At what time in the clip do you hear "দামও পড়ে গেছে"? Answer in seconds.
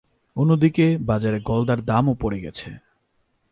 1.85-2.69